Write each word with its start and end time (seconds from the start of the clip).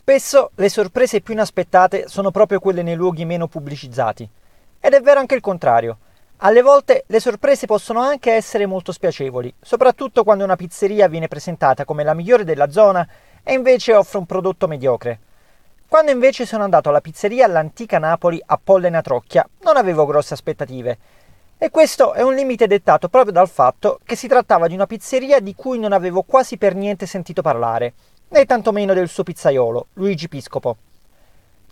Spesso 0.00 0.50
le 0.54 0.70
sorprese 0.70 1.20
più 1.20 1.34
inaspettate 1.34 2.08
sono 2.08 2.30
proprio 2.30 2.58
quelle 2.58 2.82
nei 2.82 2.94
luoghi 2.94 3.26
meno 3.26 3.48
pubblicizzati. 3.48 4.26
Ed 4.80 4.94
è 4.94 5.00
vero 5.02 5.20
anche 5.20 5.34
il 5.34 5.42
contrario. 5.42 5.98
Alle 6.38 6.62
volte 6.62 7.04
le 7.06 7.20
sorprese 7.20 7.66
possono 7.66 8.00
anche 8.00 8.32
essere 8.32 8.64
molto 8.64 8.92
spiacevoli, 8.92 9.52
soprattutto 9.60 10.24
quando 10.24 10.42
una 10.42 10.56
pizzeria 10.56 11.06
viene 11.06 11.28
presentata 11.28 11.84
come 11.84 12.02
la 12.02 12.14
migliore 12.14 12.44
della 12.44 12.70
zona 12.70 13.06
e 13.44 13.52
invece 13.52 13.94
offre 13.94 14.16
un 14.16 14.24
prodotto 14.24 14.66
mediocre. 14.66 15.18
Quando 15.86 16.10
invece 16.10 16.46
sono 16.46 16.64
andato 16.64 16.88
alla 16.88 17.02
pizzeria 17.02 17.44
all'antica 17.44 17.98
Napoli 17.98 18.42
a 18.46 18.58
Pollena 18.60 19.02
Trocchia, 19.02 19.46
non 19.64 19.76
avevo 19.76 20.06
grosse 20.06 20.32
aspettative. 20.32 20.98
E 21.58 21.68
questo 21.70 22.14
è 22.14 22.22
un 22.22 22.34
limite 22.34 22.66
dettato 22.66 23.10
proprio 23.10 23.34
dal 23.34 23.50
fatto 23.50 24.00
che 24.02 24.16
si 24.16 24.28
trattava 24.28 24.66
di 24.66 24.74
una 24.74 24.86
pizzeria 24.86 25.40
di 25.40 25.54
cui 25.54 25.78
non 25.78 25.92
avevo 25.92 26.22
quasi 26.22 26.56
per 26.56 26.74
niente 26.74 27.04
sentito 27.04 27.42
parlare, 27.42 27.92
né 28.30 28.44
tantomeno 28.44 28.94
del 28.94 29.08
suo 29.08 29.24
pizzaiolo, 29.24 29.88
Luigi 29.94 30.28
Piscopo. 30.28 30.76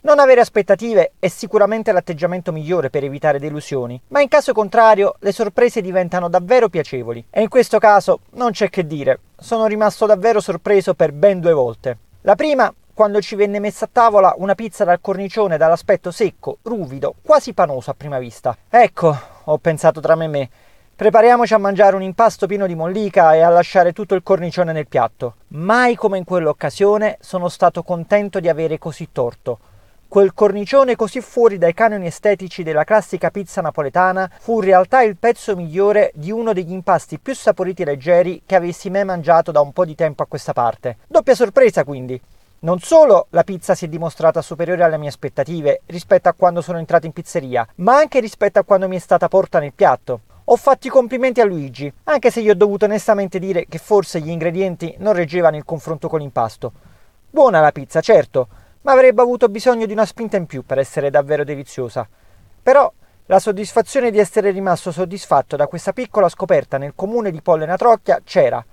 Non 0.00 0.18
avere 0.18 0.40
aspettative 0.40 1.12
è 1.18 1.28
sicuramente 1.28 1.92
l'atteggiamento 1.92 2.52
migliore 2.52 2.90
per 2.90 3.04
evitare 3.04 3.38
delusioni, 3.38 4.00
ma 4.08 4.20
in 4.20 4.28
caso 4.28 4.52
contrario 4.52 5.16
le 5.20 5.32
sorprese 5.32 5.80
diventano 5.80 6.28
davvero 6.28 6.68
piacevoli. 6.68 7.24
E 7.30 7.42
in 7.42 7.48
questo 7.48 7.78
caso 7.78 8.20
non 8.32 8.52
c'è 8.52 8.70
che 8.70 8.86
dire, 8.86 9.20
sono 9.36 9.66
rimasto 9.66 10.06
davvero 10.06 10.40
sorpreso 10.40 10.94
per 10.94 11.12
ben 11.12 11.40
due 11.40 11.52
volte. 11.52 11.98
La 12.22 12.34
prima 12.34 12.72
quando 12.92 13.20
ci 13.20 13.36
venne 13.36 13.60
messa 13.60 13.84
a 13.84 13.90
tavola 13.92 14.34
una 14.38 14.56
pizza 14.56 14.82
dal 14.82 15.00
cornicione 15.00 15.56
dall'aspetto 15.56 16.10
secco, 16.10 16.58
ruvido, 16.62 17.14
quasi 17.22 17.52
panoso 17.52 17.90
a 17.90 17.94
prima 17.94 18.18
vista. 18.18 18.56
Ecco, 18.68 19.16
ho 19.44 19.58
pensato 19.58 20.00
tra 20.00 20.16
me 20.16 20.24
e 20.24 20.28
me, 20.28 20.50
prepariamoci 20.98 21.54
a 21.54 21.58
mangiare 21.58 21.94
un 21.94 22.02
impasto 22.02 22.48
pieno 22.48 22.66
di 22.66 22.74
mollica 22.74 23.32
e 23.32 23.40
a 23.40 23.48
lasciare 23.50 23.92
tutto 23.92 24.16
il 24.16 24.24
cornicione 24.24 24.72
nel 24.72 24.88
piatto. 24.88 25.36
Mai 25.50 25.94
come 25.94 26.18
in 26.18 26.24
quell'occasione 26.24 27.18
sono 27.20 27.48
stato 27.48 27.84
contento 27.84 28.40
di 28.40 28.48
avere 28.48 28.78
così 28.78 29.10
torto. 29.12 29.60
Quel 30.08 30.34
cornicione 30.34 30.96
così 30.96 31.20
fuori 31.20 31.56
dai 31.56 31.72
canoni 31.72 32.06
estetici 32.06 32.64
della 32.64 32.82
classica 32.82 33.30
pizza 33.30 33.60
napoletana 33.60 34.28
fu 34.40 34.54
in 34.54 34.64
realtà 34.64 35.02
il 35.02 35.16
pezzo 35.16 35.54
migliore 35.54 36.10
di 36.14 36.32
uno 36.32 36.52
degli 36.52 36.72
impasti 36.72 37.20
più 37.20 37.32
saporiti 37.32 37.82
e 37.82 37.84
leggeri 37.84 38.42
che 38.44 38.56
avessi 38.56 38.90
mai 38.90 39.04
mangiato 39.04 39.52
da 39.52 39.60
un 39.60 39.72
po' 39.72 39.84
di 39.84 39.94
tempo 39.94 40.24
a 40.24 40.26
questa 40.26 40.52
parte. 40.52 40.96
Doppia 41.06 41.36
sorpresa 41.36 41.84
quindi. 41.84 42.20
Non 42.60 42.80
solo 42.80 43.28
la 43.30 43.44
pizza 43.44 43.76
si 43.76 43.84
è 43.84 43.88
dimostrata 43.88 44.42
superiore 44.42 44.82
alle 44.82 44.98
mie 44.98 45.10
aspettative 45.10 45.82
rispetto 45.86 46.28
a 46.28 46.34
quando 46.36 46.60
sono 46.60 46.78
entrato 46.78 47.06
in 47.06 47.12
pizzeria, 47.12 47.64
ma 47.76 47.98
anche 47.98 48.18
rispetto 48.18 48.58
a 48.58 48.64
quando 48.64 48.88
mi 48.88 48.96
è 48.96 48.98
stata 48.98 49.28
porta 49.28 49.60
nel 49.60 49.72
piatto. 49.72 50.22
Ho 50.50 50.56
fatto 50.56 50.86
i 50.86 50.90
complimenti 50.90 51.42
a 51.42 51.44
Luigi, 51.44 51.92
anche 52.04 52.30
se 52.30 52.40
gli 52.40 52.48
ho 52.48 52.54
dovuto 52.54 52.86
onestamente 52.86 53.38
dire 53.38 53.66
che 53.68 53.76
forse 53.76 54.18
gli 54.18 54.30
ingredienti 54.30 54.94
non 54.96 55.12
reggevano 55.12 55.56
il 55.56 55.64
confronto 55.66 56.08
con 56.08 56.20
l'impasto. 56.20 56.72
Buona 57.28 57.60
la 57.60 57.70
pizza, 57.70 58.00
certo, 58.00 58.48
ma 58.80 58.92
avrebbe 58.92 59.20
avuto 59.20 59.50
bisogno 59.50 59.84
di 59.84 59.92
una 59.92 60.06
spinta 60.06 60.38
in 60.38 60.46
più 60.46 60.64
per 60.64 60.78
essere 60.78 61.10
davvero 61.10 61.44
deliziosa. 61.44 62.08
Però 62.62 62.90
la 63.26 63.38
soddisfazione 63.38 64.10
di 64.10 64.18
essere 64.18 64.50
rimasto 64.50 64.90
soddisfatto 64.90 65.54
da 65.54 65.66
questa 65.66 65.92
piccola 65.92 66.30
scoperta 66.30 66.78
nel 66.78 66.94
comune 66.94 67.30
di 67.30 67.42
Pollena 67.42 67.76
Trocchia 67.76 68.22
c'era. 68.24 68.64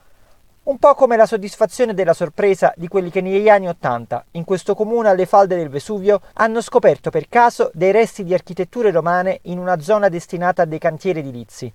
Un 0.66 0.80
po' 0.80 0.96
come 0.96 1.16
la 1.16 1.28
soddisfazione 1.28 1.94
della 1.94 2.16
sorpresa 2.16 2.74
di 2.76 2.88
quelli 2.88 3.12
che 3.12 3.22
negli 3.22 3.50
anni 3.50 3.68
Ottanta, 3.68 4.26
in 4.32 4.44
questo 4.44 4.74
comune 4.74 5.10
alle 5.10 5.28
falde 5.28 5.56
del 5.56 5.70
Vesuvio, 5.70 6.22
hanno 6.34 6.60
scoperto 6.60 7.12
per 7.12 7.30
caso 7.30 7.70
dei 7.76 7.92
resti 7.92 8.24
di 8.24 8.34
architetture 8.34 8.90
romane 8.90 9.42
in 9.44 9.60
una 9.60 9.80
zona 9.80 10.10
destinata 10.10 10.64
a 10.64 10.66
dei 10.66 10.80
cantieri 10.80 11.20
edilizi 11.20 11.72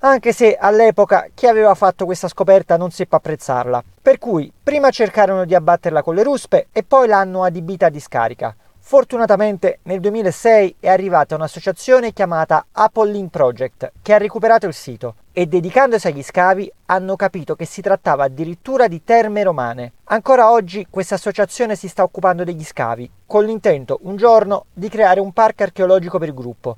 anche 0.00 0.34
se 0.34 0.54
all'epoca 0.54 1.28
chi 1.32 1.46
aveva 1.46 1.74
fatto 1.74 2.04
questa 2.04 2.28
scoperta 2.28 2.76
non 2.76 2.90
seppe 2.90 3.16
apprezzarla. 3.16 3.82
Per 4.02 4.18
cui 4.18 4.52
prima 4.62 4.90
cercarono 4.90 5.46
di 5.46 5.54
abbatterla 5.54 6.02
con 6.02 6.14
le 6.14 6.22
ruspe 6.22 6.66
e 6.72 6.82
poi 6.82 7.08
l'hanno 7.08 7.42
adibita 7.42 7.86
a 7.86 7.88
discarica. 7.88 8.54
Fortunatamente 8.80 9.78
nel 9.84 10.00
2006 10.00 10.76
è 10.78 10.90
arrivata 10.90 11.34
un'associazione 11.36 12.12
chiamata 12.12 12.66
Apollin 12.70 13.30
Project 13.30 13.92
che 14.02 14.12
ha 14.12 14.18
recuperato 14.18 14.66
il 14.66 14.74
sito 14.74 15.14
e 15.34 15.46
dedicandosi 15.46 16.06
agli 16.06 16.22
scavi 16.22 16.72
hanno 16.86 17.16
capito 17.16 17.54
che 17.56 17.66
si 17.66 17.82
trattava 17.82 18.24
addirittura 18.24 18.88
di 18.88 19.04
terme 19.04 19.42
romane. 19.42 19.92
Ancora 20.04 20.50
oggi 20.50 20.86
questa 20.88 21.16
associazione 21.16 21.76
si 21.76 21.88
sta 21.88 22.02
occupando 22.02 22.44
degli 22.44 22.64
scavi, 22.64 23.10
con 23.26 23.44
l'intento 23.44 23.98
un 24.04 24.16
giorno 24.16 24.64
di 24.72 24.88
creare 24.88 25.20
un 25.20 25.32
parco 25.32 25.64
archeologico 25.64 26.18
per 26.18 26.28
il 26.28 26.34
gruppo 26.34 26.76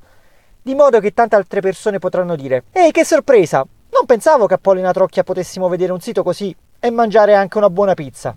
di 0.66 0.74
modo 0.74 0.98
che 0.98 1.14
tante 1.14 1.36
altre 1.36 1.60
persone 1.60 2.00
potranno 2.00 2.34
dire 2.34 2.64
Ehi, 2.72 2.90
che 2.90 3.04
sorpresa! 3.04 3.58
Non 3.58 4.04
pensavo 4.04 4.46
che 4.46 4.54
a 4.54 4.58
Pollina 4.58 4.90
Trocchia 4.90 5.22
potessimo 5.22 5.68
vedere 5.68 5.92
un 5.92 6.00
sito 6.00 6.24
così 6.24 6.54
e 6.80 6.90
mangiare 6.90 7.34
anche 7.34 7.56
una 7.56 7.70
buona 7.70 7.94
pizza. 7.94 8.34